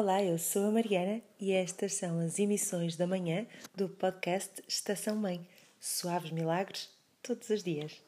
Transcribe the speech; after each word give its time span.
Olá, 0.00 0.22
eu 0.22 0.38
sou 0.38 0.68
a 0.68 0.70
Mariana 0.70 1.20
e 1.40 1.50
estas 1.50 1.94
são 1.94 2.20
as 2.20 2.38
emissões 2.38 2.94
da 2.94 3.04
manhã 3.04 3.44
do 3.74 3.88
podcast 3.88 4.62
Estação 4.68 5.16
Mãe. 5.16 5.44
Suaves 5.80 6.30
milagres 6.30 6.88
todos 7.20 7.50
os 7.50 7.64
dias. 7.64 8.00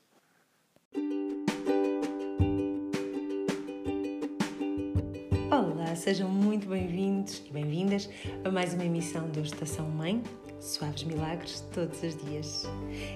Olá, 5.51 5.97
sejam 5.97 6.29
muito 6.29 6.69
bem-vindos 6.69 7.43
e 7.45 7.51
bem-vindas 7.51 8.09
a 8.45 8.51
mais 8.53 8.73
uma 8.73 8.85
emissão 8.85 9.29
do 9.29 9.41
Estação 9.41 9.91
Mãe. 9.91 10.23
Suaves 10.61 11.03
milagres 11.03 11.61
todos 11.75 12.01
os 12.05 12.15
dias. 12.25 12.67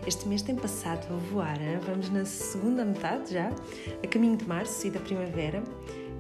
Este 0.04 0.26
mês 0.26 0.42
tem 0.42 0.56
passado 0.56 1.06
a 1.14 1.16
voar, 1.30 1.62
hein? 1.62 1.78
vamos 1.86 2.10
na 2.10 2.24
segunda 2.24 2.84
metade 2.84 3.34
já, 3.34 3.50
a 4.02 4.06
caminho 4.08 4.36
de 4.36 4.48
março 4.48 4.84
e 4.84 4.90
da 4.90 4.98
primavera 4.98 5.62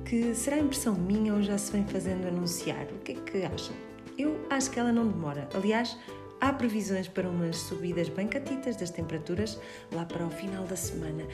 que 0.04 0.34
será 0.34 0.58
impressão 0.58 0.94
minha 0.94 1.34
ou 1.34 1.42
já 1.42 1.56
se 1.56 1.72
vem 1.72 1.84
fazendo 1.86 2.26
anunciar? 2.28 2.86
O 2.92 2.98
que 2.98 3.12
é 3.12 3.14
que 3.14 3.42
acham? 3.42 3.74
Eu 4.18 4.38
acho 4.50 4.70
que 4.70 4.78
ela 4.78 4.92
não 4.92 5.08
demora. 5.08 5.48
Aliás, 5.54 5.98
há 6.40 6.52
previsões 6.52 7.08
para 7.08 7.28
umas 7.28 7.56
subidas 7.56 8.08
bem 8.08 8.28
catitas 8.28 8.76
das 8.76 8.90
temperaturas 8.90 9.58
lá 9.90 10.04
para 10.04 10.24
o 10.24 10.30
final 10.30 10.64
da 10.64 10.76
semana. 10.76 11.24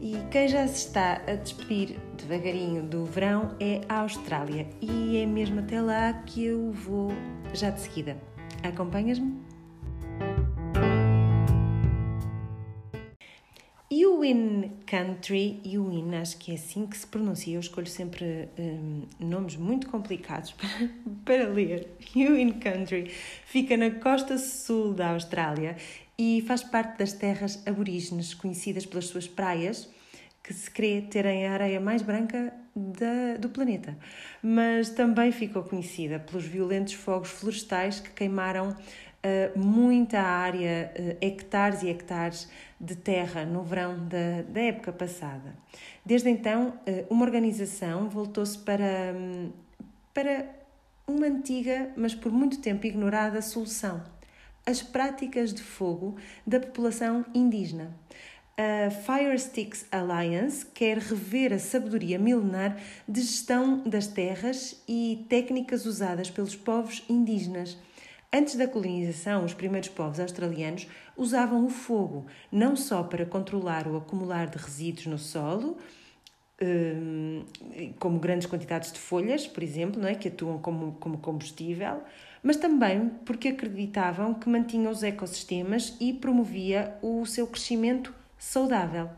E 0.00 0.16
quem 0.30 0.48
já 0.48 0.66
se 0.66 0.86
está 0.86 1.20
a 1.26 1.34
despedir 1.34 1.98
devagarinho 2.16 2.82
do 2.82 3.04
verão 3.04 3.54
é 3.60 3.82
a 3.88 4.00
Austrália. 4.00 4.66
E 4.80 5.18
é 5.18 5.26
mesmo 5.26 5.60
até 5.60 5.80
lá 5.80 6.12
que 6.12 6.44
eu 6.44 6.72
vou 6.72 7.12
já 7.52 7.70
de 7.70 7.80
seguida. 7.80 8.16
Acompanhas-me? 8.62 9.43
Win 14.02 14.72
Country, 14.86 15.60
Win, 15.64 16.14
acho 16.16 16.38
que 16.38 16.52
é 16.52 16.54
assim 16.54 16.86
que 16.86 16.96
se 16.96 17.06
pronuncia. 17.06 17.54
Eu 17.54 17.60
escolho 17.60 17.86
sempre 17.86 18.48
um, 18.58 19.02
nomes 19.20 19.56
muito 19.56 19.88
complicados 19.88 20.52
para, 20.56 20.88
para 21.24 21.48
ler. 21.48 21.88
Win 22.14 22.52
Country 22.52 23.10
fica 23.44 23.76
na 23.76 23.90
costa 23.90 24.38
sul 24.38 24.94
da 24.94 25.10
Austrália 25.10 25.76
e 26.18 26.42
faz 26.46 26.62
parte 26.62 26.98
das 26.98 27.12
terras 27.12 27.66
aborígenes, 27.66 28.34
conhecidas 28.34 28.86
pelas 28.86 29.06
suas 29.06 29.28
praias, 29.28 29.88
que 30.42 30.52
se 30.52 30.70
crê 30.70 31.00
terem 31.02 31.46
a 31.46 31.52
areia 31.52 31.80
mais 31.80 32.02
branca 32.02 32.52
da, 32.74 33.36
do 33.38 33.48
planeta. 33.48 33.96
Mas 34.42 34.90
também 34.90 35.32
ficou 35.32 35.62
conhecida 35.62 36.18
pelos 36.18 36.44
violentos 36.44 36.94
fogos 36.94 37.30
florestais 37.30 38.00
que 38.00 38.10
queimaram 38.10 38.70
uh, 38.70 39.58
muita 39.58 40.20
área, 40.20 40.92
uh, 40.98 41.16
hectares 41.20 41.82
e 41.82 41.88
hectares 41.88 42.48
de 42.84 42.96
terra 42.96 43.44
no 43.44 43.62
verão 43.62 44.06
da, 44.08 44.42
da 44.48 44.60
época 44.60 44.92
passada. 44.92 45.56
Desde 46.04 46.28
então, 46.28 46.78
uh, 46.86 47.06
uma 47.08 47.24
organização 47.24 48.08
voltou-se 48.08 48.58
para, 48.58 49.14
um, 49.14 49.50
para 50.12 50.46
uma 51.06 51.26
antiga, 51.26 51.90
mas 51.96 52.14
por 52.14 52.30
muito 52.30 52.60
tempo 52.60 52.86
ignorada 52.86 53.40
solução: 53.42 54.02
as 54.66 54.82
práticas 54.82 55.52
de 55.52 55.62
fogo 55.62 56.16
da 56.46 56.60
população 56.60 57.24
indígena. 57.34 57.94
A 58.56 58.88
Fire 58.88 59.36
Sticks 59.36 59.84
Alliance 59.90 60.64
quer 60.64 60.98
rever 60.98 61.52
a 61.52 61.58
sabedoria 61.58 62.20
milenar 62.20 62.76
de 63.08 63.20
gestão 63.20 63.78
das 63.80 64.06
terras 64.06 64.80
e 64.86 65.26
técnicas 65.28 65.86
usadas 65.86 66.30
pelos 66.30 66.54
povos 66.54 67.02
indígenas 67.08 67.76
Antes 68.36 68.56
da 68.56 68.66
colonização, 68.66 69.44
os 69.44 69.54
primeiros 69.54 69.88
povos 69.88 70.18
australianos 70.18 70.88
usavam 71.16 71.64
o 71.64 71.68
fogo 71.68 72.26
não 72.50 72.74
só 72.74 73.00
para 73.04 73.24
controlar 73.24 73.86
o 73.86 73.96
acumular 73.96 74.48
de 74.48 74.58
resíduos 74.58 75.06
no 75.06 75.18
solo, 75.18 75.78
hum, 76.60 77.44
como 78.00 78.18
grandes 78.18 78.48
quantidades 78.48 78.90
de 78.90 78.98
folhas, 78.98 79.46
por 79.46 79.62
exemplo, 79.62 80.02
não 80.02 80.08
é? 80.08 80.16
que 80.16 80.26
atuam 80.26 80.58
como, 80.58 80.96
como 80.98 81.18
combustível, 81.18 82.02
mas 82.42 82.56
também 82.56 83.08
porque 83.24 83.50
acreditavam 83.50 84.34
que 84.34 84.48
mantinha 84.48 84.90
os 84.90 85.04
ecossistemas 85.04 85.96
e 86.00 86.12
promovia 86.12 86.98
o 87.00 87.24
seu 87.26 87.46
crescimento 87.46 88.12
saudável. 88.36 89.10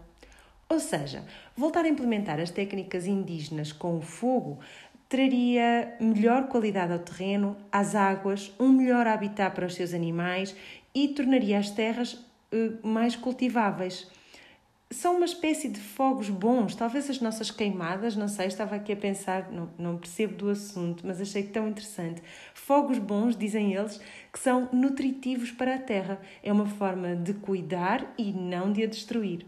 Ou 0.69 0.79
seja, 0.79 1.25
voltar 1.57 1.87
a 1.87 1.89
implementar 1.89 2.39
as 2.39 2.51
técnicas 2.51 3.07
indígenas 3.07 3.73
com 3.73 3.97
o 3.97 4.03
fogo 4.03 4.59
traria 5.09 5.97
melhor 6.01 6.49
qualidade 6.49 6.93
ao 6.93 6.99
terreno, 6.99 7.57
às 7.71 7.95
águas, 7.95 8.53
um 8.59 8.69
melhor 8.69 9.07
habitat 9.07 9.55
para 9.55 9.67
os 9.67 9.75
seus 9.75 9.95
animais 9.95 10.55
e 10.95 11.09
tornaria 11.09 11.59
as 11.59 11.71
terras 11.71 12.15
uh, 12.15 12.87
mais 12.87 13.15
cultiváveis. 13.15 14.11
São 14.89 15.17
uma 15.17 15.25
espécie 15.25 15.69
de 15.69 15.81
fogos 15.81 16.31
bons, 16.31 16.77
talvez 16.77 17.11
as 17.11 17.21
nossas 17.21 17.51
queimadas, 17.51 18.15
não 18.15 18.29
sei, 18.29 18.47
estava 18.47 18.77
aqui 18.77 18.93
a 18.93 18.97
pensar, 18.97 19.51
não, 19.51 19.69
não 19.77 19.99
percebo 19.99 20.37
do 20.37 20.49
assunto, 20.49 21.05
mas 21.05 21.21
achei 21.21 21.43
tão 21.43 21.69
interessante. 21.69 22.23
Fogos 22.55 22.99
bons, 22.99 23.37
dizem 23.37 23.75
eles, 23.75 24.01
que 24.33 24.39
são 24.39 24.69
nutritivos 24.73 25.51
para 25.51 25.75
a 25.75 25.79
terra. 25.79 26.21
É 26.41 26.53
uma 26.53 26.67
forma 26.67 27.17
de 27.17 27.35
cuidar 27.35 28.15
e 28.17 28.33
não 28.33 28.73
de 28.73 28.85
a 28.85 28.87
destruir. 28.87 29.45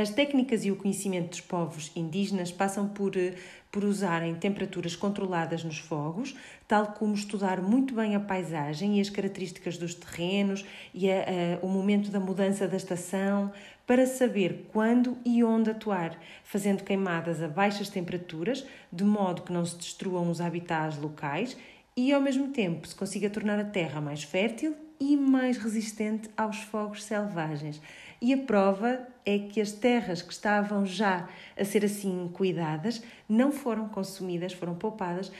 As 0.00 0.10
técnicas 0.10 0.64
e 0.64 0.70
o 0.70 0.76
conhecimento 0.76 1.30
dos 1.30 1.40
povos 1.40 1.90
indígenas 1.96 2.52
passam 2.52 2.88
por, 2.88 3.16
eh, 3.16 3.34
por 3.68 3.82
usarem 3.82 4.32
temperaturas 4.36 4.94
controladas 4.94 5.64
nos 5.64 5.78
fogos, 5.78 6.36
tal 6.68 6.92
como 6.92 7.14
estudar 7.14 7.60
muito 7.60 7.96
bem 7.96 8.14
a 8.14 8.20
paisagem 8.20 8.98
e 8.98 9.00
as 9.00 9.10
características 9.10 9.76
dos 9.76 9.94
terrenos 9.96 10.64
e 10.94 11.10
a, 11.10 11.16
a, 11.16 11.66
o 11.66 11.68
momento 11.68 12.12
da 12.12 12.20
mudança 12.20 12.68
da 12.68 12.76
estação, 12.76 13.50
para 13.84 14.06
saber 14.06 14.68
quando 14.72 15.18
e 15.24 15.42
onde 15.42 15.70
atuar, 15.70 16.16
fazendo 16.44 16.84
queimadas 16.84 17.42
a 17.42 17.48
baixas 17.48 17.88
temperaturas, 17.88 18.64
de 18.92 19.02
modo 19.02 19.42
que 19.42 19.52
não 19.52 19.66
se 19.66 19.78
destruam 19.78 20.30
os 20.30 20.40
habitats 20.40 20.96
locais 20.96 21.56
e, 21.96 22.12
ao 22.12 22.20
mesmo 22.20 22.52
tempo, 22.52 22.86
se 22.86 22.94
consiga 22.94 23.28
tornar 23.28 23.58
a 23.58 23.64
terra 23.64 24.00
mais 24.00 24.22
fértil 24.22 24.76
e 25.00 25.16
mais 25.16 25.58
resistente 25.58 26.30
aos 26.36 26.58
fogos 26.58 27.02
selvagens. 27.02 27.80
E 28.20 28.32
a 28.32 28.38
prova 28.38 29.00
é 29.28 29.38
que 29.38 29.60
as 29.60 29.72
terras 29.72 30.22
que 30.22 30.32
estavam 30.32 30.86
já 30.86 31.28
a 31.54 31.62
ser 31.62 31.84
assim 31.84 32.30
cuidadas 32.32 33.02
não 33.28 33.52
foram 33.52 33.86
consumidas, 33.86 34.54
foram 34.54 34.74
poupadas 34.74 35.30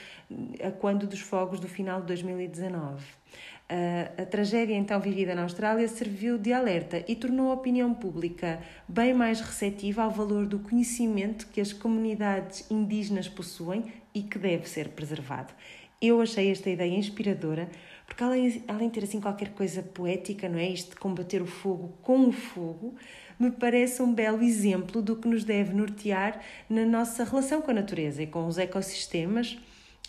eh, 0.59 0.69
quando 0.79 1.07
dos 1.07 1.21
fogos 1.21 1.59
do 1.59 1.67
final 1.67 1.99
de 2.01 2.05
2019. 2.07 3.03
A, 3.67 4.21
a 4.21 4.25
tragédia 4.27 4.75
então 4.75 4.99
vivida 4.99 5.33
na 5.33 5.41
Austrália 5.41 5.87
serviu 5.87 6.37
de 6.37 6.53
alerta 6.53 7.03
e 7.07 7.15
tornou 7.15 7.49
a 7.49 7.55
opinião 7.55 7.91
pública 7.91 8.59
bem 8.87 9.11
mais 9.11 9.41
receptiva 9.41 10.03
ao 10.03 10.11
valor 10.11 10.45
do 10.45 10.59
conhecimento 10.59 11.47
que 11.47 11.59
as 11.59 11.73
comunidades 11.73 12.69
indígenas 12.69 13.27
possuem 13.27 13.91
e 14.13 14.21
que 14.21 14.37
deve 14.37 14.69
ser 14.69 14.89
preservado. 14.89 15.51
Eu 15.99 16.21
achei 16.21 16.51
esta 16.51 16.69
ideia 16.69 16.95
inspiradora 16.95 17.69
porque 18.09 18.23
além, 18.23 18.63
além 18.67 18.87
de 18.87 18.95
ter 18.95 19.03
assim 19.03 19.21
qualquer 19.21 19.49
coisa 19.49 19.83
poética, 19.83 20.49
não 20.49 20.57
é? 20.57 20.67
Isto 20.67 20.91
de 20.91 20.95
combater 20.95 21.41
o 21.43 21.45
fogo 21.45 21.93
com 22.01 22.27
o 22.27 22.31
fogo, 22.31 22.95
me 23.39 23.49
parece 23.49 24.01
um 24.01 24.13
belo 24.13 24.43
exemplo 24.43 25.01
do 25.01 25.15
que 25.15 25.27
nos 25.27 25.45
deve 25.45 25.73
nortear 25.73 26.41
na 26.69 26.85
nossa 26.85 27.23
relação 27.23 27.61
com 27.61 27.71
a 27.71 27.73
natureza 27.73 28.21
e 28.21 28.27
com 28.27 28.45
os 28.45 28.57
ecossistemas 28.57 29.53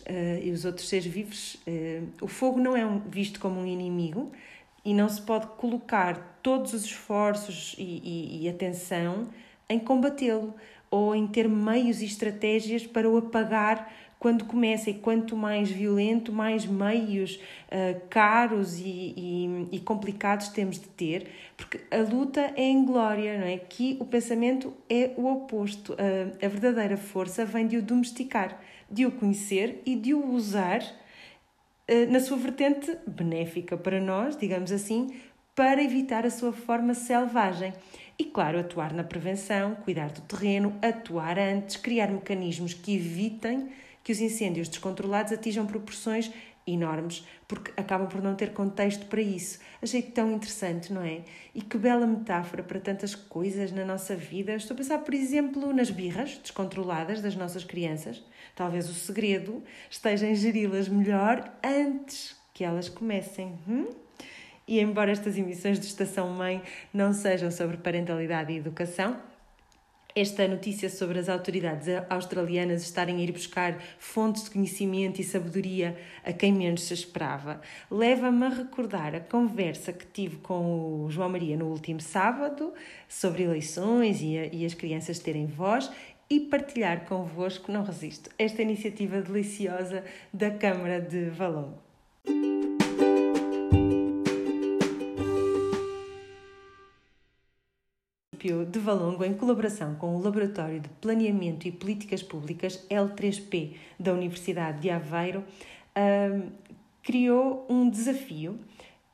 uh, 0.00 0.42
e 0.42 0.50
os 0.50 0.64
outros 0.64 0.88
seres 0.88 1.06
vivos. 1.06 1.54
Uh, 1.66 2.08
o 2.20 2.26
fogo 2.26 2.58
não 2.58 2.76
é 2.76 2.84
um, 2.84 2.98
visto 2.98 3.38
como 3.38 3.60
um 3.60 3.66
inimigo 3.66 4.32
e 4.84 4.92
não 4.92 5.08
se 5.08 5.22
pode 5.22 5.46
colocar 5.58 6.38
todos 6.42 6.74
os 6.74 6.84
esforços 6.84 7.76
e, 7.78 7.82
e, 7.82 8.42
e 8.42 8.48
atenção 8.48 9.28
em 9.68 9.78
combatê-lo 9.78 10.52
ou 10.90 11.14
em 11.14 11.26
ter 11.26 11.48
meios 11.48 12.02
e 12.02 12.06
estratégias 12.06 12.84
para 12.84 13.08
o 13.08 13.16
apagar 13.16 13.92
quando 14.20 14.44
começa 14.44 14.90
e 14.90 14.94
quanto 14.94 15.34
mais 15.34 15.70
violento, 15.70 16.30
mais 16.30 16.66
meios 16.66 17.36
uh, 17.36 17.98
caros 18.10 18.78
e, 18.78 19.14
e, 19.16 19.68
e, 19.72 19.80
complicados 19.80 20.48
temos 20.48 20.78
de 20.78 20.86
ter, 20.88 21.26
porque 21.56 21.80
a 21.90 22.02
luta 22.02 22.52
é 22.54 22.62
em 22.64 22.84
glória, 22.84 23.38
não 23.38 23.46
é? 23.46 23.54
Aqui 23.54 23.96
o 23.98 24.04
pensamento 24.04 24.74
é 24.90 25.12
o 25.16 25.26
oposto. 25.26 25.94
Uh, 25.94 26.44
a 26.44 26.48
verdadeira 26.48 26.98
força 26.98 27.46
vem 27.46 27.66
de 27.66 27.78
o 27.78 27.82
domesticar, 27.82 28.60
de 28.90 29.06
o 29.06 29.10
conhecer 29.10 29.80
e 29.86 29.96
de 29.96 30.12
o 30.12 30.32
usar 30.32 30.82
uh, 30.82 32.12
na 32.12 32.20
sua 32.20 32.36
vertente 32.36 32.94
benéfica 33.06 33.74
para 33.74 33.98
nós, 34.02 34.36
digamos 34.36 34.70
assim, 34.70 35.18
para 35.54 35.82
evitar 35.82 36.26
a 36.26 36.30
sua 36.30 36.52
forma 36.52 36.92
selvagem. 36.92 37.72
E, 38.18 38.24
claro, 38.26 38.58
atuar 38.58 38.92
na 38.92 39.02
prevenção, 39.02 39.76
cuidar 39.76 40.10
do 40.10 40.20
terreno, 40.20 40.76
atuar 40.82 41.38
antes, 41.38 41.76
criar 41.76 42.08
mecanismos 42.08 42.74
que 42.74 42.94
evitem 42.94 43.70
que 44.10 44.12
os 44.12 44.20
incêndios 44.20 44.68
descontrolados 44.68 45.32
atinjam 45.32 45.64
proporções 45.64 46.32
enormes, 46.66 47.24
porque 47.46 47.70
acabam 47.76 48.08
por 48.08 48.20
não 48.20 48.34
ter 48.34 48.52
contexto 48.52 49.06
para 49.06 49.20
isso. 49.20 49.60
Achei 49.80 50.02
tão 50.02 50.32
interessante, 50.32 50.92
não 50.92 51.00
é? 51.00 51.20
E 51.54 51.62
que 51.62 51.78
bela 51.78 52.04
metáfora 52.08 52.60
para 52.60 52.80
tantas 52.80 53.14
coisas 53.14 53.70
na 53.70 53.84
nossa 53.84 54.16
vida. 54.16 54.56
Estou 54.56 54.74
a 54.74 54.78
pensar, 54.78 54.98
por 54.98 55.14
exemplo, 55.14 55.72
nas 55.72 55.90
birras 55.90 56.38
descontroladas 56.38 57.22
das 57.22 57.36
nossas 57.36 57.62
crianças. 57.62 58.20
Talvez 58.56 58.90
o 58.90 58.94
segredo 58.94 59.62
esteja 59.88 60.26
em 60.26 60.34
geri-las 60.34 60.88
melhor 60.88 61.48
antes 61.62 62.36
que 62.52 62.64
elas 62.64 62.88
comecem. 62.88 63.56
Hum? 63.68 63.90
E 64.66 64.80
embora 64.80 65.12
estas 65.12 65.38
emissões 65.38 65.78
de 65.78 65.86
Estação 65.86 66.30
Mãe 66.30 66.60
não 66.92 67.12
sejam 67.12 67.52
sobre 67.52 67.76
parentalidade 67.76 68.52
e 68.52 68.56
educação, 68.56 69.29
esta 70.14 70.46
notícia 70.48 70.88
sobre 70.88 71.18
as 71.18 71.28
autoridades 71.28 71.86
australianas 72.08 72.82
estarem 72.82 73.16
a 73.16 73.20
ir 73.20 73.32
buscar 73.32 73.78
fontes 73.98 74.44
de 74.44 74.50
conhecimento 74.50 75.20
e 75.20 75.24
sabedoria 75.24 75.96
a 76.24 76.32
quem 76.32 76.52
menos 76.52 76.82
se 76.82 76.94
esperava 76.94 77.60
leva-me 77.90 78.46
a 78.46 78.48
recordar 78.48 79.14
a 79.14 79.20
conversa 79.20 79.92
que 79.92 80.06
tive 80.06 80.36
com 80.38 81.04
o 81.04 81.10
João 81.10 81.28
Maria 81.28 81.56
no 81.56 81.66
último 81.66 82.00
sábado 82.00 82.72
sobre 83.08 83.44
eleições 83.44 84.20
e, 84.20 84.64
as 84.64 84.74
crianças 84.74 85.18
terem 85.18 85.46
voz 85.46 85.90
e 86.28 86.38
partilhar 86.38 87.06
convosco, 87.06 87.72
não 87.72 87.82
resisto, 87.82 88.30
esta 88.38 88.62
iniciativa 88.62 89.20
deliciosa 89.20 90.04
da 90.32 90.50
Câmara 90.50 91.00
de 91.00 91.28
Valongo. 91.30 91.89
De 98.48 98.78
Valongo, 98.78 99.24
em 99.24 99.34
colaboração 99.34 99.94
com 99.94 100.16
o 100.16 100.22
Laboratório 100.22 100.80
de 100.80 100.88
Planeamento 101.00 101.68
e 101.68 101.72
Políticas 101.72 102.22
Públicas, 102.22 102.86
L3P, 102.90 103.74
da 103.98 104.12
Universidade 104.12 104.80
de 104.80 104.90
Aveiro, 104.90 105.44
criou 107.02 107.66
um 107.68 107.88
desafio 107.88 108.58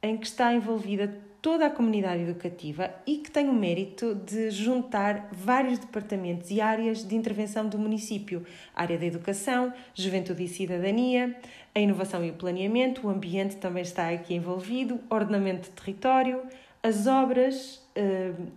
em 0.02 0.16
que 0.16 0.26
está 0.26 0.54
envolvida 0.54 1.26
toda 1.42 1.66
a 1.66 1.70
comunidade 1.70 2.22
educativa 2.22 2.90
e 3.06 3.18
que 3.18 3.30
tem 3.30 3.48
o 3.48 3.52
mérito 3.52 4.14
de 4.14 4.50
juntar 4.50 5.28
vários 5.30 5.78
departamentos 5.78 6.50
e 6.50 6.60
áreas 6.60 7.06
de 7.06 7.14
intervenção 7.14 7.68
do 7.68 7.78
município: 7.78 8.44
a 8.74 8.82
área 8.82 8.98
da 8.98 9.06
educação, 9.06 9.72
juventude 9.94 10.42
e 10.42 10.48
cidadania, 10.48 11.36
a 11.74 11.78
inovação 11.78 12.24
e 12.24 12.30
o 12.30 12.34
planeamento, 12.34 13.06
o 13.06 13.10
ambiente 13.10 13.56
também 13.56 13.82
está 13.82 14.10
aqui 14.10 14.34
envolvido, 14.34 14.98
ordenamento 15.08 15.68
de 15.68 15.70
território, 15.70 16.42
as 16.82 17.06
obras, 17.06 17.85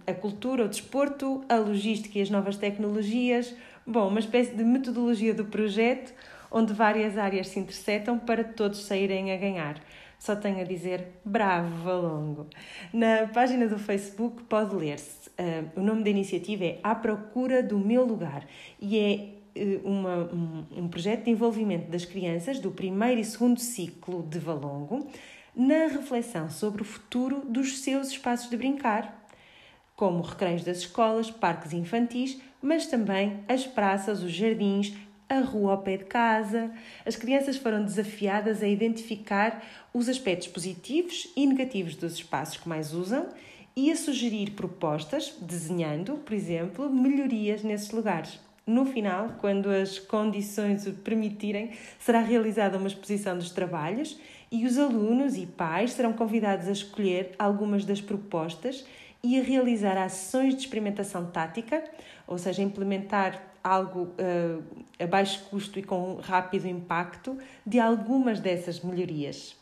a 0.05 0.13
cultura, 0.13 0.65
o 0.65 0.67
desporto, 0.67 1.43
a 1.47 1.55
logística 1.55 2.17
e 2.17 2.21
as 2.21 2.29
novas 2.29 2.57
tecnologias. 2.57 3.55
Bom, 3.85 4.07
uma 4.07 4.19
espécie 4.19 4.53
de 4.53 4.63
metodologia 4.63 5.33
do 5.33 5.45
projeto 5.45 6.13
onde 6.51 6.73
várias 6.73 7.17
áreas 7.17 7.47
se 7.47 7.59
interceptam 7.59 8.17
para 8.17 8.43
todos 8.43 8.85
saírem 8.85 9.31
a 9.31 9.37
ganhar. 9.37 9.79
Só 10.17 10.35
tenho 10.35 10.59
a 10.59 10.63
dizer 10.63 11.07
bravo, 11.23 11.83
Valongo. 11.83 12.47
Na 12.91 13.27
página 13.27 13.67
do 13.67 13.79
Facebook 13.79 14.43
pode 14.43 14.75
ler-se. 14.75 15.29
Uh, 15.29 15.79
o 15.79 15.81
nome 15.81 16.03
da 16.03 16.09
iniciativa 16.09 16.65
é 16.65 16.79
À 16.83 16.93
Procura 16.93 17.63
do 17.63 17.79
Meu 17.79 18.03
Lugar 18.03 18.45
e 18.81 18.97
é 18.99 19.61
uh, 19.61 19.87
uma, 19.87 20.17
um, 20.33 20.65
um 20.83 20.87
projeto 20.89 21.23
de 21.23 21.31
envolvimento 21.31 21.89
das 21.89 22.03
crianças 22.03 22.59
do 22.59 22.71
primeiro 22.71 23.21
e 23.21 23.23
segundo 23.23 23.59
ciclo 23.61 24.23
de 24.23 24.39
Valongo 24.39 25.07
na 25.55 25.87
reflexão 25.87 26.49
sobre 26.49 26.81
o 26.81 26.85
futuro 26.85 27.41
dos 27.47 27.79
seus 27.79 28.09
espaços 28.09 28.49
de 28.49 28.57
brincar, 28.57 29.18
como 29.99 30.21
recreios 30.21 30.63
das 30.63 30.77
escolas, 30.77 31.29
parques 31.29 31.73
infantis, 31.73 32.39
mas 32.61 32.87
também 32.87 33.43
as 33.49 33.67
praças, 33.67 34.23
os 34.23 34.31
jardins, 34.31 34.93
a 35.27 35.41
rua 35.41 35.73
ao 35.73 35.79
pé 35.79 35.97
de 35.97 36.05
casa. 36.05 36.71
As 37.05 37.17
crianças 37.17 37.57
foram 37.57 37.83
desafiadas 37.83 38.63
a 38.63 38.67
identificar 38.69 39.61
os 39.93 40.07
aspectos 40.07 40.47
positivos 40.47 41.29
e 41.35 41.45
negativos 41.45 41.97
dos 41.97 42.13
espaços 42.13 42.55
que 42.55 42.69
mais 42.69 42.93
usam 42.93 43.27
e 43.75 43.91
a 43.91 43.95
sugerir 43.97 44.51
propostas, 44.51 45.35
desenhando, 45.41 46.13
por 46.13 46.33
exemplo, 46.33 46.89
melhorias 46.89 47.61
nesses 47.61 47.91
lugares. 47.91 48.39
No 48.65 48.85
final, 48.85 49.35
quando 49.41 49.69
as 49.69 49.99
condições 49.99 50.87
o 50.87 50.93
permitirem, 50.93 51.71
será 51.99 52.21
realizada 52.21 52.77
uma 52.77 52.87
exposição 52.87 53.37
dos 53.37 53.51
trabalhos 53.51 54.17
e 54.49 54.65
os 54.65 54.77
alunos 54.77 55.35
e 55.35 55.45
pais 55.45 55.91
serão 55.91 56.13
convidados 56.13 56.69
a 56.69 56.71
escolher 56.71 57.35
algumas 57.37 57.83
das 57.83 57.99
propostas 57.99 58.85
e 59.23 59.39
a 59.39 59.43
realizar 59.43 59.97
ações 59.97 60.55
de 60.55 60.61
experimentação 60.61 61.25
tática, 61.25 61.83
ou 62.25 62.37
seja, 62.37 62.61
implementar 62.61 63.41
algo 63.63 64.13
uh, 64.19 64.63
a 64.99 65.05
baixo 65.05 65.43
custo 65.49 65.79
e 65.79 65.83
com 65.83 66.15
rápido 66.15 66.67
impacto 66.67 67.37
de 67.65 67.79
algumas 67.79 68.39
dessas 68.39 68.79
melhorias. 68.79 69.57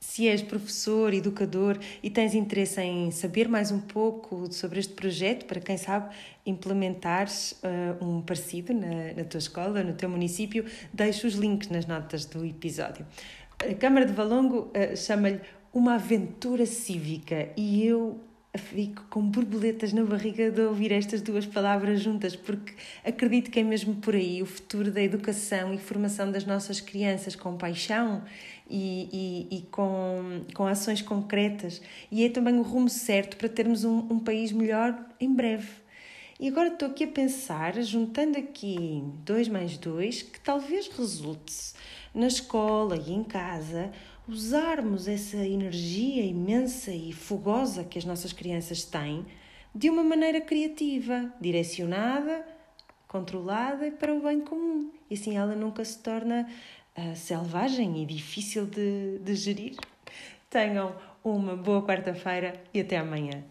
Se 0.00 0.28
és 0.28 0.42
professor, 0.42 1.12
educador 1.12 1.78
e 2.02 2.08
tens 2.08 2.34
interesse 2.34 2.80
em 2.80 3.10
saber 3.10 3.48
mais 3.48 3.70
um 3.70 3.80
pouco 3.80 4.52
sobre 4.52 4.78
este 4.80 4.92
projeto, 4.94 5.44
para 5.44 5.60
quem 5.60 5.76
sabe 5.76 6.14
implementares 6.46 7.52
uh, 7.62 8.04
um 8.04 8.22
parecido 8.22 8.72
na, 8.72 9.12
na 9.16 9.24
tua 9.24 9.38
escola, 9.38 9.82
no 9.82 9.92
teu 9.92 10.08
município, 10.08 10.64
deixo 10.92 11.26
os 11.26 11.34
links 11.34 11.68
nas 11.68 11.86
notas 11.86 12.24
do 12.24 12.44
episódio. 12.44 13.06
A 13.60 13.74
Câmara 13.74 14.06
de 14.06 14.12
Valongo 14.12 14.70
uh, 14.70 14.96
chama-lhe 14.96 15.40
uma 15.72 15.96
aventura 15.96 16.64
cívica 16.64 17.50
e 17.56 17.84
eu 17.84 18.18
fico 18.58 19.04
com 19.08 19.22
borboletas 19.22 19.92
na 19.92 20.04
barriga 20.04 20.50
de 20.50 20.60
ouvir 20.60 20.92
estas 20.92 21.22
duas 21.22 21.46
palavras 21.46 22.00
juntas, 22.00 22.36
porque 22.36 22.74
acredito 23.04 23.50
que 23.50 23.60
é 23.60 23.62
mesmo 23.62 23.94
por 23.96 24.14
aí 24.14 24.42
o 24.42 24.46
futuro 24.46 24.90
da 24.90 25.02
educação 25.02 25.72
e 25.72 25.78
formação 25.78 26.30
das 26.30 26.44
nossas 26.44 26.80
crianças 26.80 27.34
com 27.34 27.56
paixão 27.56 28.22
e, 28.68 29.46
e, 29.50 29.58
e 29.58 29.62
com, 29.70 30.42
com 30.54 30.66
ações 30.66 31.00
concretas. 31.00 31.80
E 32.10 32.24
é 32.24 32.28
também 32.28 32.58
o 32.58 32.62
rumo 32.62 32.88
certo 32.88 33.36
para 33.36 33.48
termos 33.48 33.84
um, 33.84 33.98
um 34.10 34.18
país 34.18 34.52
melhor 34.52 34.98
em 35.18 35.32
breve. 35.32 35.68
E 36.40 36.48
agora 36.48 36.68
estou 36.68 36.88
aqui 36.88 37.04
a 37.04 37.08
pensar, 37.08 37.80
juntando 37.82 38.38
aqui 38.38 39.02
dois 39.24 39.48
mais 39.48 39.76
dois, 39.76 40.22
que 40.22 40.38
talvez 40.38 40.86
resulte 40.88 41.72
na 42.14 42.28
escola 42.28 42.96
e 42.96 43.12
em 43.12 43.24
casa 43.24 43.90
usarmos 44.28 45.08
essa 45.08 45.38
energia 45.38 46.22
imensa 46.22 46.92
e 46.92 47.12
fogosa 47.12 47.82
que 47.82 47.98
as 47.98 48.04
nossas 48.04 48.32
crianças 48.32 48.84
têm 48.84 49.24
de 49.74 49.88
uma 49.88 50.04
maneira 50.04 50.40
criativa, 50.40 51.32
direcionada, 51.40 52.46
controlada 53.06 53.86
e 53.86 53.90
para 53.90 54.14
o 54.14 54.22
bem 54.22 54.40
comum. 54.40 54.92
E 55.08 55.14
assim 55.14 55.36
ela 55.36 55.54
nunca 55.54 55.82
se 55.84 55.98
torna 56.02 56.46
uh, 56.96 57.16
selvagem 57.16 58.02
e 58.02 58.06
difícil 58.06 58.66
de, 58.66 59.18
de 59.20 59.34
gerir. 59.34 59.76
Tenham 60.50 60.94
uma 61.24 61.56
boa 61.56 61.82
quarta-feira 61.82 62.62
e 62.72 62.80
até 62.80 62.98
amanhã. 62.98 63.42